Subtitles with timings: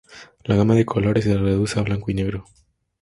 [0.45, 2.45] La gama de colores se reduce a blanco y negro.